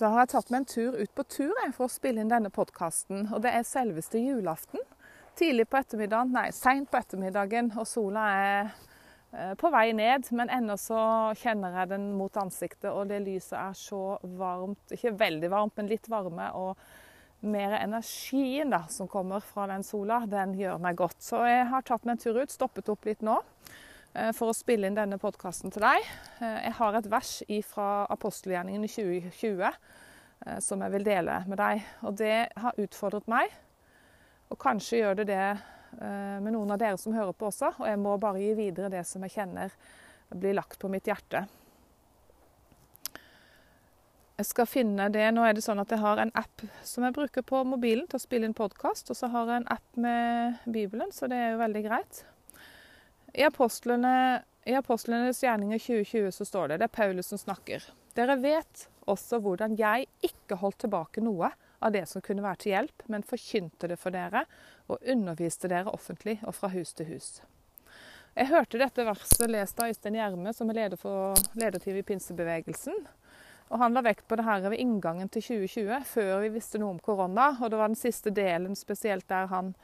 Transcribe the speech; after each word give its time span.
Da 0.00 0.08
har 0.10 0.24
jeg 0.24 0.32
tatt 0.32 0.48
meg 0.50 0.64
en 0.64 0.66
tur 0.66 0.96
ut 0.98 1.10
på 1.14 1.22
tur 1.30 1.52
for 1.76 1.86
å 1.86 1.92
spille 1.92 2.22
inn 2.22 2.30
denne 2.32 2.50
podkasten. 2.50 3.28
Og 3.30 3.44
det 3.44 3.52
er 3.54 3.66
selveste 3.68 4.18
julaften. 4.18 4.82
Tidlig 5.38 5.68
på 5.70 5.78
ettermiddagen, 5.78 6.32
nei, 6.34 6.48
seint 6.54 6.88
på 6.90 6.98
ettermiddagen, 6.98 7.70
og 7.78 7.86
sola 7.86 8.24
er 8.34 8.58
eh, 8.64 9.52
på 9.58 9.70
vei 9.70 9.92
ned. 9.94 10.26
Men 10.34 10.50
ennå 10.50 10.74
så 10.82 10.98
kjenner 11.38 11.78
jeg 11.78 11.92
den 11.94 12.08
mot 12.18 12.34
ansiktet, 12.42 12.90
og 12.90 13.06
det 13.10 13.22
lyset 13.22 13.54
er 13.60 13.78
så 13.78 14.02
varmt. 14.38 14.82
Ikke 14.94 15.14
veldig 15.18 15.50
varmt, 15.54 15.76
men 15.78 15.90
litt 15.90 16.10
varme. 16.10 16.50
Og 16.58 17.46
mer 17.46 17.78
energien 17.78 18.74
da, 18.74 18.84
som 18.90 19.10
kommer 19.10 19.46
fra 19.46 19.68
den 19.70 19.86
sola, 19.86 20.24
den 20.26 20.58
gjør 20.58 20.82
meg 20.82 20.98
godt. 20.98 21.22
Så 21.22 21.44
jeg 21.46 21.70
har 21.70 21.86
tatt 21.86 22.02
meg 22.02 22.16
en 22.16 22.24
tur 22.26 22.42
ut, 22.42 22.50
stoppet 22.50 22.90
opp 22.90 23.06
litt 23.06 23.22
nå. 23.22 23.38
Eh, 24.14 24.30
for 24.30 24.52
å 24.52 24.54
spille 24.54 24.86
inn 24.86 24.94
denne 24.96 25.18
podkasten 25.18 25.74
til 25.74 25.82
deg. 25.82 26.06
Eh, 26.38 26.58
jeg 26.68 26.76
har 26.78 26.98
et 26.98 27.10
vers 27.10 27.32
fra 27.66 27.88
apostelgjerningen 28.14 28.86
i 28.86 28.90
2020 28.90 29.64
eh, 29.66 30.60
som 30.62 30.84
jeg 30.84 30.94
vil 30.94 31.06
dele 31.06 31.40
med 31.50 31.58
deg. 31.58 31.82
Og 32.06 32.14
det 32.20 32.36
har 32.62 32.78
utfordret 32.78 33.26
meg, 33.30 33.50
og 34.52 34.60
kanskje 34.62 35.02
gjør 35.02 35.22
det 35.22 35.32
det 35.32 35.46
med 35.94 36.50
noen 36.50 36.72
av 36.74 36.78
dere 36.82 36.98
som 36.98 37.14
hører 37.14 37.36
på 37.38 37.46
også. 37.52 37.68
Og 37.78 37.84
jeg 37.86 37.98
må 38.02 38.16
bare 38.18 38.40
gi 38.42 38.48
videre 38.58 38.88
det 38.90 39.04
som 39.06 39.22
jeg 39.22 39.36
kjenner 39.36 39.74
blir 40.34 40.56
lagt 40.58 40.74
på 40.82 40.90
mitt 40.90 41.06
hjerte. 41.06 41.44
Jeg 44.34 44.48
skal 44.48 44.66
finne 44.66 45.06
det. 45.14 45.28
Nå 45.30 45.46
er 45.46 45.54
det 45.54 45.62
sånn 45.62 45.78
at 45.78 45.94
jeg 45.94 46.02
har 46.02 46.18
en 46.18 46.34
app 46.34 46.66
som 46.82 47.06
jeg 47.06 47.14
bruker 47.14 47.46
på 47.46 47.62
mobilen 47.62 48.10
til 48.10 48.18
å 48.18 48.24
spille 48.24 48.50
inn 48.50 48.58
podkast, 48.58 49.14
og 49.14 49.20
så 49.20 49.30
har 49.30 49.52
jeg 49.52 49.62
en 49.62 49.72
app 49.76 50.02
med 50.02 50.66
Bibelen, 50.66 51.14
så 51.14 51.30
det 51.30 51.38
er 51.38 51.54
jo 51.54 51.62
veldig 51.62 51.86
greit. 51.86 52.24
I, 53.34 53.42
apostlene, 53.44 54.42
I 54.64 54.74
apostlenes 54.78 55.42
gjerninger 55.42 55.78
2020 55.78 56.32
så 56.32 56.44
står 56.44 56.68
det 56.68 56.76
det 56.78 56.86
er 56.86 56.96
Paulus 56.96 57.32
som 57.32 57.38
snakker. 57.40 57.82
Dere 58.14 58.36
vet 58.38 58.84
også 59.10 59.40
hvordan 59.42 59.74
jeg 59.74 60.06
ikke 60.22 60.60
holdt 60.60 60.84
tilbake 60.84 61.24
noe 61.24 61.50
av 61.82 61.96
det 61.96 62.04
som 62.06 62.22
kunne 62.22 62.44
være 62.44 62.62
til 62.62 62.72
hjelp, 62.76 63.02
men 63.10 63.26
forkynte 63.26 63.90
det 63.90 63.98
for 63.98 64.14
dere 64.14 64.44
og 64.86 65.02
underviste 65.02 65.68
dere 65.72 65.90
offentlig 65.90 66.36
og 66.44 66.54
fra 66.54 66.70
hus 66.76 66.94
til 66.94 67.10
hus. 67.10 67.28
Jeg 68.38 68.52
hørte 68.52 68.78
dette 68.78 69.06
verset 69.06 69.50
lest 69.50 69.82
av 69.82 69.90
Øystein 69.90 70.20
Gjerme, 70.20 70.54
som 70.54 70.70
er 70.70 70.78
leder 70.78 70.98
for 70.98 71.34
ledertid 71.58 71.98
i 71.98 72.06
pinsebevegelsen. 72.06 73.02
Og 73.74 73.82
Han 73.82 73.98
la 73.98 74.04
vekt 74.06 74.28
på 74.30 74.38
det 74.38 74.46
her 74.46 74.62
ved 74.62 74.78
inngangen 74.78 75.28
til 75.28 75.42
2020, 75.42 76.06
før 76.06 76.32
vi 76.44 76.54
visste 76.54 76.78
noe 76.78 76.94
om 76.94 77.02
korona. 77.02 77.50
Og 77.58 77.70
det 77.70 77.82
var 77.82 77.90
den 77.90 77.98
siste 77.98 78.30
delen 78.34 78.78
spesielt 78.78 79.26
der 79.30 79.50
han 79.50 79.74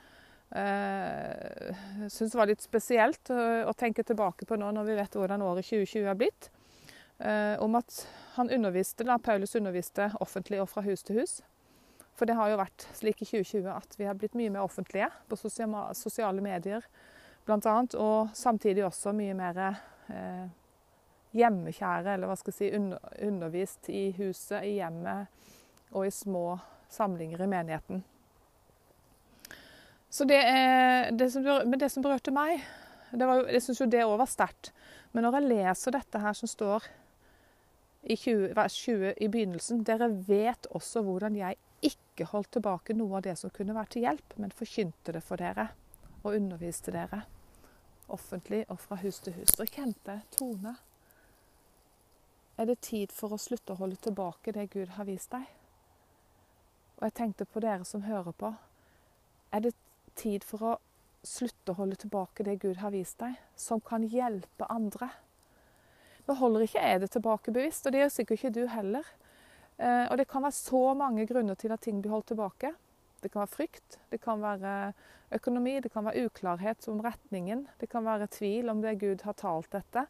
jeg 0.50 1.74
uh, 1.74 2.08
syns 2.10 2.34
var 2.34 2.48
litt 2.50 2.62
spesielt 2.64 3.30
å, 3.30 3.38
å, 3.70 3.74
tenke 3.78 4.02
tilbake 4.02 4.48
på 4.48 4.58
nå 4.58 4.72
når 4.74 4.88
vi 4.88 4.96
vet 4.98 5.14
hvordan 5.14 5.44
året 5.46 5.68
2020 5.68 6.08
er 6.10 6.18
blitt. 6.18 6.50
Uh, 7.20 7.54
om 7.62 7.76
at 7.78 8.02
han 8.34 8.50
underviste, 8.50 9.06
da, 9.06 9.20
Paulus 9.22 9.54
underviste 9.54 10.08
offentlig 10.24 10.62
og 10.62 10.70
fra 10.72 10.82
hus 10.86 11.06
til 11.06 11.20
hus. 11.20 11.38
For 12.18 12.26
det 12.26 12.34
har 12.36 12.50
jo 12.50 12.58
vært 12.60 12.88
slik 12.98 13.22
i 13.22 13.28
2020 13.28 13.70
at 13.72 13.94
vi 14.00 14.08
har 14.08 14.18
blitt 14.18 14.34
mye 14.38 14.50
mer 14.52 14.66
offentlige 14.66 15.08
på 15.30 15.38
sosiale 15.38 16.42
medier 16.44 16.84
bl.a. 17.46 17.76
Og 17.96 18.34
samtidig 18.36 18.84
også 18.84 19.14
mye 19.16 19.34
mer 19.38 19.60
uh, 19.64 20.46
hjemmekjære, 21.36 22.14
eller 22.14 22.30
hva 22.30 22.36
skal 22.38 22.52
jeg 22.54 22.58
si, 22.58 22.70
under, 22.76 23.12
undervist 23.26 23.90
i 23.92 24.08
huset, 24.18 24.64
i 24.66 24.78
hjemmet 24.80 25.30
og 25.90 26.06
i 26.06 26.14
små 26.14 26.44
samlinger 26.90 27.44
i 27.44 27.50
menigheten. 27.50 28.04
Så 30.10 30.24
det, 30.26 30.40
det, 31.12 31.30
som, 31.30 31.42
men 31.42 31.78
det 31.78 31.90
som 31.90 32.02
berørte 32.02 32.34
meg 32.34 32.64
det 33.10 33.26
var, 33.26 33.44
Jeg 33.50 33.62
syns 33.62 33.80
jo 33.80 33.86
det 33.90 34.02
òg 34.06 34.16
var 34.18 34.30
sterkt. 34.30 34.72
Men 35.12 35.26
når 35.26 35.38
jeg 35.38 35.50
leser 35.50 35.94
dette 35.94 36.22
her 36.22 36.34
som 36.38 36.50
står 36.50 36.86
i 38.02 38.16
20, 38.16 38.52
vers 38.56 38.76
20 38.86 39.14
i 39.20 39.28
begynnelsen 39.28 39.82
Dere 39.86 40.08
vet 40.26 40.68
også 40.70 41.02
hvordan 41.06 41.36
jeg 41.38 41.58
ikke 41.86 42.28
holdt 42.32 42.52
tilbake 42.56 42.94
noe 42.96 43.18
av 43.18 43.24
det 43.24 43.36
som 43.40 43.52
kunne 43.54 43.74
vært 43.76 43.94
til 43.94 44.04
hjelp, 44.04 44.34
men 44.36 44.52
forkynte 44.52 45.14
det 45.16 45.22
for 45.24 45.40
dere 45.40 45.70
og 46.20 46.34
underviste 46.34 46.92
dere. 46.92 47.22
Offentlig 48.12 48.64
og 48.68 48.80
fra 48.82 48.98
hus 49.00 49.20
til 49.24 49.36
hus. 49.38 49.54
Dere 49.56 49.72
kjente 49.72 50.16
Tone. 50.36 50.74
Er 52.60 52.68
det 52.68 52.82
tid 52.84 53.14
for 53.16 53.32
å 53.32 53.40
slutte 53.40 53.72
å 53.72 53.80
holde 53.80 53.96
tilbake 54.04 54.52
det 54.52 54.68
Gud 54.74 54.96
har 54.98 55.08
vist 55.08 55.32
deg? 55.32 55.46
Og 56.98 57.06
jeg 57.06 57.16
tenkte 57.16 57.48
på 57.48 57.62
dere 57.64 57.86
som 57.88 58.04
hører 58.04 58.36
på. 58.36 58.52
Er 59.56 59.64
det 59.64 59.72
tid 60.20 60.44
for 60.46 60.66
å 60.66 60.76
slutte 61.26 61.72
å 61.72 61.80
holde 61.80 61.98
tilbake 62.00 62.44
det 62.46 62.60
Gud 62.62 62.80
har 62.80 62.94
vist 62.94 63.18
deg, 63.20 63.36
som 63.56 63.80
kan 63.84 64.06
hjelpe 64.08 64.68
andre. 64.72 65.10
Nå 66.28 66.36
holder 66.38 66.64
ikke 66.64 66.84
jeg 66.84 67.02
det 67.02 67.10
tilbake 67.16 67.52
bevisst, 67.54 67.86
og 67.86 67.92
det 67.92 68.04
gjør 68.04 68.14
sikkert 68.14 68.38
ikke 68.38 68.54
du 68.56 68.62
heller. 68.70 69.06
Eh, 69.80 70.06
og 70.06 70.18
det 70.20 70.28
kan 70.30 70.44
være 70.44 70.56
så 70.56 70.82
mange 70.96 71.26
grunner 71.28 71.58
til 71.58 71.72
at 71.74 71.82
ting 71.84 72.00
blir 72.00 72.14
holdt 72.14 72.30
tilbake. 72.32 72.72
Det 73.20 73.28
kan 73.32 73.42
være 73.42 73.52
frykt, 73.52 73.98
det 74.12 74.20
kan 74.24 74.40
være 74.40 74.92
økonomi, 75.36 75.78
det 75.84 75.92
kan 75.92 76.06
være 76.06 76.26
uklarhet 76.28 76.88
om 76.88 77.02
retningen. 77.04 77.66
Det 77.80 77.88
kan 77.92 78.06
være 78.06 78.30
tvil 78.32 78.72
om 78.72 78.80
det 78.84 78.98
Gud 79.00 79.24
har 79.26 79.36
talt 79.40 79.72
dette. 79.74 80.06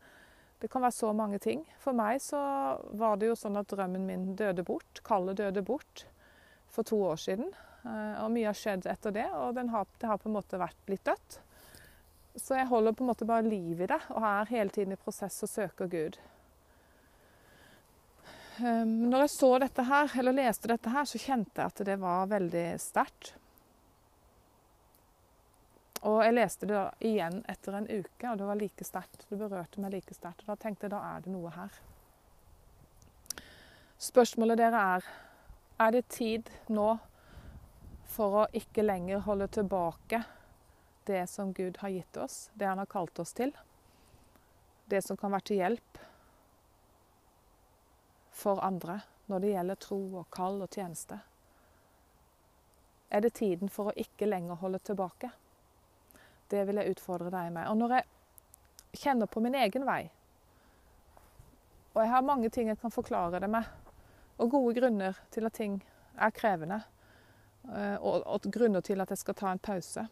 Det 0.60 0.69
kan 0.71 0.84
være 0.84 0.94
så 0.94 1.12
mange 1.16 1.41
ting. 1.42 1.65
For 1.81 1.97
meg 1.97 2.21
så 2.22 2.41
var 3.00 3.16
det 3.19 3.31
jo 3.31 3.38
sånn 3.38 3.59
at 3.59 3.71
drømmen 3.72 4.06
min 4.06 4.31
døde 4.38 4.62
bort. 4.66 5.00
Kallet 5.06 5.41
døde 5.41 5.65
bort 5.65 6.04
for 6.71 6.87
to 6.87 7.00
år 7.09 7.19
siden. 7.19 7.48
Eh, 7.85 8.17
og 8.23 8.33
mye 8.35 8.51
har 8.51 8.59
skjedd 8.59 8.89
etter 8.91 9.15
det, 9.15 9.29
og 9.37 9.57
har, 9.73 9.87
det 10.01 10.11
har 10.11 10.21
på 10.21 10.29
en 10.29 10.37
måte 10.37 10.61
vært 10.61 10.93
litt 10.93 11.05
dødt. 11.07 11.39
Så 12.37 12.59
jeg 12.59 12.69
holder 12.71 12.95
på 12.95 13.05
en 13.05 13.11
måte 13.11 13.29
bare 13.29 13.47
liv 13.47 13.81
i 13.81 13.89
det, 13.91 14.01
og 14.15 14.25
er 14.27 14.53
hele 14.53 14.75
tiden 14.75 14.95
i 14.95 15.01
prosess 15.01 15.41
og 15.47 15.51
søker 15.51 15.91
Gud. 15.91 16.19
Ehm, 18.61 19.11
når 19.11 19.25
jeg 19.25 19.33
så 19.35 19.51
dette 19.63 19.85
her, 19.89 20.13
eller 20.21 20.37
leste 20.37 20.71
dette 20.71 20.93
her, 20.93 21.09
så 21.09 21.21
kjente 21.21 21.63
jeg 21.63 21.73
at 21.73 21.85
det 21.89 21.97
var 22.01 22.31
veldig 22.31 22.67
sterkt. 22.83 23.35
Og 26.09 26.23
jeg 26.25 26.33
leste 26.33 26.69
det 26.69 26.83
igjen 27.05 27.43
etter 27.51 27.77
en 27.77 27.89
uke, 27.89 28.31
og 28.31 28.39
det 28.41 28.47
var 28.49 28.57
like 28.61 28.87
sterkt. 28.89 29.27
Det 29.29 29.37
berørte 29.41 29.83
meg 29.83 29.93
like 29.97 30.17
sterkt. 30.17 30.47
Og 30.47 30.53
da 30.53 30.57
tenkte 30.61 30.87
jeg 30.87 30.95
da 30.95 31.01
er 31.11 31.25
det 31.25 31.33
noe 31.33 31.53
her. 31.53 31.81
Spørsmålet 34.01 34.61
dere 34.61 34.85
er 34.97 35.11
er 35.81 35.95
det 35.97 36.09
tid 36.13 36.49
nå 36.69 36.91
for 38.10 38.43
å 38.43 38.47
ikke 38.56 38.82
lenger 38.82 39.22
holde 39.26 39.47
tilbake 39.54 40.22
det 41.06 41.26
som 41.31 41.53
Gud 41.53 41.78
har 41.81 41.88
gitt 41.94 42.16
oss, 42.16 42.50
det 42.54 42.66
han 42.66 42.78
har 42.78 42.91
kalt 42.91 43.19
oss 43.19 43.32
til. 43.32 43.53
Det 44.91 45.03
som 45.03 45.16
kan 45.16 45.32
være 45.32 45.47
til 45.47 45.62
hjelp 45.62 46.00
for 48.41 48.62
andre 48.66 49.00
når 49.31 49.43
det 49.43 49.53
gjelder 49.54 49.82
tro 49.84 50.00
og 50.21 50.31
kall 50.34 50.62
og 50.65 50.75
tjeneste. 50.75 51.21
Er 53.10 53.22
det 53.22 53.34
tiden 53.38 53.71
for 53.71 53.91
å 53.91 53.98
ikke 53.98 54.27
lenger 54.27 54.59
holde 54.59 54.82
tilbake? 54.87 55.31
Det 56.50 56.62
vil 56.66 56.81
jeg 56.81 56.97
utfordre 56.97 57.31
deg 57.31 57.53
med. 57.54 57.69
Og 57.71 57.78
når 57.78 57.97
jeg 57.97 59.03
kjenner 59.04 59.31
på 59.31 59.42
min 59.42 59.54
egen 59.54 59.87
vei, 59.87 60.03
og 61.91 62.03
jeg 62.03 62.10
har 62.10 62.27
mange 62.27 62.50
ting 62.54 62.71
jeg 62.71 62.78
kan 62.82 62.94
forklare 62.94 63.42
det 63.42 63.50
med, 63.50 63.66
og 64.38 64.50
gode 64.50 64.75
grunner 64.78 65.19
til 65.34 65.47
at 65.47 65.59
ting 65.59 65.81
er 66.19 66.34
krevende, 66.34 66.81
og, 67.69 68.22
og 68.25 68.48
grunner 68.53 68.81
til 68.84 69.00
at 69.03 69.10
jeg 69.12 69.21
skal 69.21 69.37
ta 69.38 69.53
en 69.53 69.62
pause. 69.62 70.06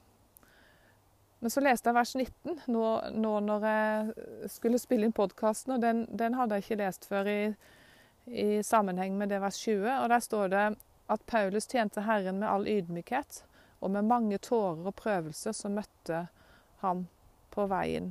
Men 1.38 1.50
så 1.54 1.62
leste 1.62 1.86
jeg 1.88 1.94
vers 1.94 2.14
19 2.18 2.62
nå, 2.74 2.84
nå 3.14 3.32
når 3.46 3.66
jeg 3.68 4.48
skulle 4.50 4.80
spille 4.82 5.06
inn 5.06 5.14
podkasten, 5.14 5.76
og 5.76 5.82
den, 5.84 6.02
den, 6.10 6.34
hadde 6.34 6.58
jeg 6.58 6.66
ikke 6.66 6.80
lest 6.80 7.06
før 7.06 7.30
i, 7.30 7.40
i, 8.26 8.48
sammenheng 8.66 9.14
med 9.18 9.30
det 9.30 9.38
vers 9.42 9.60
20. 9.62 9.86
Og 10.02 10.08
der 10.10 10.24
står 10.24 10.50
det 10.54 10.64
at 11.08 11.26
Paulus 11.30 11.70
tjente 11.70 12.02
Herren 12.04 12.42
med 12.42 12.50
all 12.50 12.66
ydmykhet, 12.68 13.44
og 13.78 13.94
med 13.94 14.10
mange 14.10 14.40
tårer 14.42 14.90
og 14.90 14.96
prøvelser 14.98 15.54
som 15.54 15.78
møtte 15.78 16.26
ham 16.82 17.06
på 17.54 17.68
veien. 17.70 18.10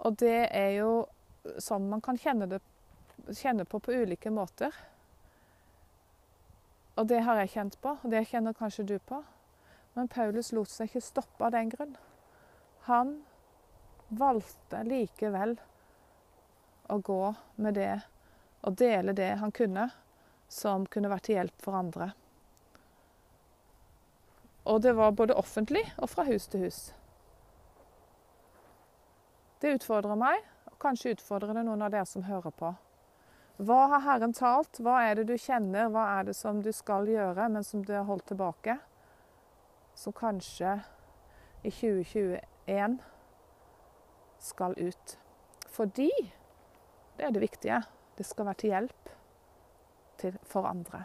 Og 0.00 0.16
det 0.20 0.48
er 0.56 0.72
jo 0.78 0.92
sånn 1.60 1.90
man 1.90 2.00
kan 2.00 2.16
kjenne, 2.16 2.48
det, 2.48 2.62
kjenne 3.36 3.68
på 3.68 3.82
på 3.84 3.92
ulike 3.92 4.32
måter. 4.32 4.72
Og 7.00 7.06
det 7.08 7.22
har 7.24 7.38
jeg 7.40 7.54
kjent 7.54 7.78
på, 7.80 7.94
og 7.96 8.12
det 8.12 8.26
kjenner 8.28 8.52
kanskje 8.56 8.84
du 8.84 8.98
på. 9.08 9.22
Men 9.96 10.08
Paulus 10.12 10.52
lot 10.52 10.68
seg 10.68 10.90
ikke 10.90 11.00
stoppe 11.00 11.46
av 11.46 11.54
den 11.54 11.70
grunn. 11.72 11.94
Han 12.90 13.14
valgte 14.20 14.82
likevel 14.84 15.56
å 16.92 16.98
gå 17.00 17.22
med 17.56 17.78
det 17.78 17.94
og 18.68 18.76
dele 18.76 19.14
det 19.16 19.30
han 19.40 19.54
kunne, 19.56 19.86
som 20.50 20.84
kunne 20.92 21.08
vært 21.08 21.30
til 21.30 21.38
hjelp 21.38 21.64
for 21.64 21.78
andre. 21.78 22.10
Og 24.68 24.82
det 24.84 24.92
var 24.98 25.16
både 25.16 25.38
offentlig 25.40 25.86
og 25.96 26.10
fra 26.12 26.26
hus 26.28 26.50
til 26.52 26.66
hus. 26.66 26.82
Det 29.60 29.72
utfordrer 29.78 30.20
meg, 30.20 30.44
og 30.68 30.76
kanskje 30.84 31.14
utfordrer 31.16 31.56
det 31.56 31.64
noen 31.64 31.88
av 31.88 31.96
dere 31.96 32.08
som 32.08 32.28
hører 32.28 32.52
på. 32.52 32.74
Hva 33.60 33.80
har 33.92 34.00
Herren 34.06 34.32
talt? 34.32 34.78
Hva 34.80 35.02
er 35.04 35.18
det 35.18 35.26
du 35.28 35.36
kjenner? 35.36 35.90
Hva 35.92 36.06
er 36.16 36.30
det 36.30 36.36
som 36.38 36.62
du 36.64 36.70
skal 36.72 37.08
gjøre, 37.10 37.48
men 37.52 37.64
som 37.66 37.82
du 37.84 37.92
har 37.92 38.06
holdt 38.08 38.30
tilbake? 38.30 38.78
Som 39.94 40.14
kanskje 40.16 40.78
i 41.60 41.68
2021 41.68 42.98
skal 44.40 44.76
ut. 44.80 45.16
Fordi 45.68 46.10
det 47.18 47.26
er 47.26 47.34
det 47.34 47.42
viktige. 47.42 47.82
Det 48.16 48.24
skal 48.24 48.48
være 48.48 48.60
til 48.62 48.72
hjelp 48.72 49.10
til 50.20 50.38
for 50.48 50.68
andre. 50.68 51.02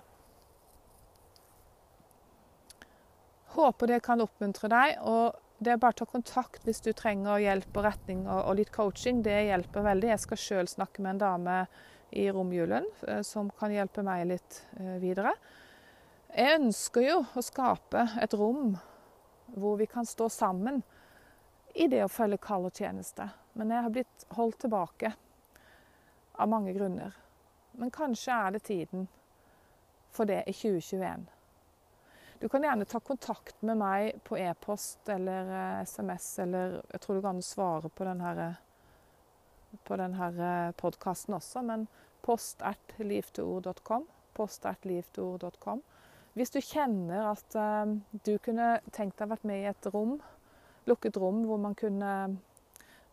Håper 3.56 3.92
det 3.92 4.04
kan 4.04 4.24
oppmuntre 4.24 4.72
deg. 4.72 5.02
og 5.02 5.42
det 5.58 5.72
er 5.72 5.78
bare 5.80 5.96
å 5.96 6.00
ta 6.02 6.06
kontakt 6.06 6.66
hvis 6.68 6.82
du 6.84 6.90
trenger 6.92 7.40
hjelp 7.40 7.78
og 7.78 7.86
retning 7.86 8.26
og, 8.28 8.42
og 8.44 8.58
litt 8.60 8.72
coaching. 8.76 9.22
Det 9.24 9.36
hjelper 9.48 9.86
veldig. 9.88 10.10
Jeg 10.12 10.24
skal 10.24 10.42
sjøl 10.42 10.68
snakke 10.68 11.04
med 11.04 11.16
en 11.16 11.22
dame 11.24 11.60
i 12.16 12.32
romjulen 12.32 12.86
eh, 13.08 13.22
som 13.22 13.50
kan 13.60 13.74
hjelpe 13.74 14.04
meg 14.06 14.26
litt 14.30 14.62
eh, 14.80 14.98
videre. 15.04 15.34
Jeg 16.36 16.60
ønsker 16.62 17.04
jo 17.04 17.18
å 17.28 17.44
skape 17.44 18.08
et 18.24 18.34
rom 18.36 18.76
hvor 19.56 19.76
vi 19.80 19.88
kan 19.88 20.08
stå 20.08 20.30
sammen 20.32 20.82
i 21.76 21.88
det 21.92 22.02
å 22.06 22.12
følge 22.12 22.40
kall 22.44 22.68
og 22.70 22.80
tjeneste. 22.80 23.28
Men 23.60 23.72
jeg 23.72 23.84
har 23.84 23.94
blitt 23.94 24.26
holdt 24.36 24.62
tilbake 24.64 25.12
av 26.40 26.52
mange 26.52 26.74
grunner. 26.76 27.16
Men 27.76 27.92
kanskje 27.92 28.36
er 28.36 28.56
det 28.56 28.64
tiden 28.68 29.08
for 30.16 30.28
det 30.28 30.44
i 30.48 30.56
2021. 30.56 31.26
Du 32.40 32.50
kan 32.50 32.64
gjerne 32.64 32.88
ta 32.88 33.00
kontakt 33.00 33.62
med 33.64 33.80
meg 33.80 34.22
på 34.24 34.38
e-post 34.40 35.10
eller 35.12 35.52
SMS, 35.84 36.30
eh, 36.40 36.44
eller 36.48 36.80
jeg 36.94 37.04
tror 37.04 37.20
du 37.20 37.28
kan 37.28 37.44
svare 37.44 37.92
på 37.92 38.08
denne, 38.08 38.56
på 39.84 39.98
denne 40.00 40.74
podkasten 40.80 41.38
også, 41.38 41.64
men 41.66 41.88
post 42.26 42.64
at 42.66 42.96
livtoord.com. 43.00 44.08
Post 44.36 44.66
at 44.66 44.86
livtoord.com. 44.86 45.84
Hvis 46.36 46.52
du 46.52 46.60
kjenner 46.60 47.30
at 47.32 47.56
uh, 47.56 47.96
du 48.26 48.36
kunne 48.44 48.80
tenkt 48.92 49.20
deg 49.20 49.30
å 49.30 49.36
vært 49.36 49.46
med 49.48 49.62
i 49.62 49.70
et 49.70 49.88
rom, 49.94 50.18
lukket 50.90 51.18
rom, 51.22 51.46
hvor 51.48 51.62
man 51.62 51.78
kunne 51.80 52.12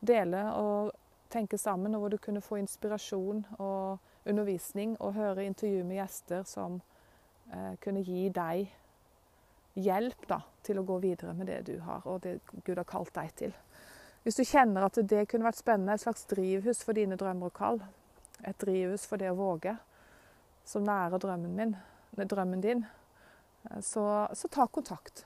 dele 0.02 0.42
og 0.58 0.90
tenke 1.32 1.58
sammen, 1.58 1.94
og 1.94 2.02
hvor 2.02 2.12
du 2.12 2.18
kunne 2.18 2.42
få 2.42 2.58
inspirasjon 2.58 3.44
og 3.62 4.26
undervisning 4.28 4.96
og 5.00 5.14
høre 5.14 5.46
intervju 5.46 5.84
med 5.86 6.00
gjester 6.00 6.42
som 6.48 6.80
uh, 7.52 7.74
kunne 7.82 8.02
gi 8.02 8.26
deg 8.34 8.72
hjelp 9.78 10.26
da, 10.28 10.42
til 10.66 10.80
å 10.80 10.86
gå 10.86 10.98
videre 11.02 11.32
med 11.36 11.48
det 11.48 11.62
du 11.70 11.76
har, 11.86 12.02
og 12.04 12.22
det 12.26 12.40
Gud 12.64 12.76
har 12.76 12.88
kalt 12.88 13.14
deg 13.16 13.30
til. 13.38 13.54
Hvis 14.22 14.38
du 14.38 14.44
kjenner 14.46 14.86
at 14.86 14.98
det 15.10 15.24
kunne 15.30 15.48
vært 15.48 15.58
spennende, 15.58 15.96
et 15.96 16.04
slags 16.04 16.28
drivhus 16.30 16.84
for 16.86 16.94
dine 16.94 17.18
drømmer 17.18 17.50
og 17.50 17.56
kall, 17.56 17.80
et 18.46 18.58
drivhus 18.62 19.06
for 19.08 19.18
det 19.18 19.32
å 19.32 19.38
våge, 19.38 19.74
som 20.64 20.84
nærer 20.86 21.18
drømmen, 21.18 21.56
min, 21.58 21.74
drømmen 22.30 22.62
din, 22.62 22.84
så, 23.80 24.04
så, 24.34 24.48
ta 24.48 24.68
kontakt. 24.70 25.24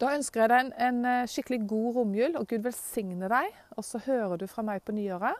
Da 0.00 0.12
ønsker 0.12 0.44
jeg 0.44 0.52
deg 0.52 0.60
en, 0.60 0.70
en, 0.88 1.00
eh, 1.08 1.26
skikkelig 1.30 1.62
god 1.70 1.90
romjul, 2.00 2.36
og 2.40 2.48
Gud 2.50 2.64
velsigne 2.66 3.28
deg. 3.30 3.52
Og 3.78 3.84
så 3.86 4.00
hører 4.04 4.40
du 4.40 4.48
fra 4.50 4.64
meg 4.66 4.82
på 4.84 4.92
nyåret. 4.96 5.38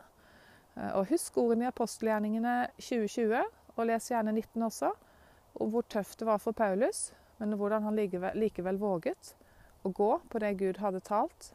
Eh, 0.77 0.91
og 0.95 1.09
husk 1.11 1.37
ordene 1.41 1.67
i 1.67 1.69
apostelgjerningene 1.69 2.57
2020, 2.79 3.41
og 3.75 3.89
les 3.89 4.09
gjerne 4.09 4.33
19 4.33 4.65
også, 4.69 4.93
om 5.61 5.73
hvor 5.73 5.85
tøft 5.91 6.21
det 6.21 6.29
var 6.29 6.39
for 6.41 6.57
Paulus, 6.57 7.09
men 7.37 7.57
hvordan 7.59 7.83
han 7.85 7.97
likevel, 7.99 8.37
likevel 8.39 8.79
våget 8.79 9.35
å 9.85 9.93
gå 9.93 10.11
på 10.29 10.41
det 10.41 10.55
Gud 10.59 10.81
hadde 10.81 11.03
talt. 11.05 11.51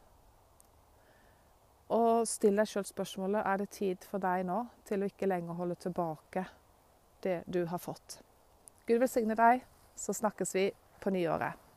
Og 1.91 2.27
still 2.29 2.55
deg 2.59 2.69
sjøl 2.71 2.87
spørsmålet 2.87 3.43
er 3.43 3.59
det 3.59 3.71
tid 3.75 4.05
for 4.07 4.23
deg 4.23 4.45
nå 4.47 4.63
til 4.87 5.03
å 5.03 5.09
ikke 5.11 5.27
lenger 5.27 5.57
holde 5.59 5.75
tilbake 5.83 6.45
det 7.25 7.41
du 7.51 7.65
har 7.67 7.81
fått. 7.83 8.21
Gud 8.87 9.01
velsigne 9.03 9.35
deg, 9.37 9.65
så 9.95 10.15
snakkes 10.15 10.55
vi 10.55 10.69
på 11.03 11.11
nyåret. 11.13 11.61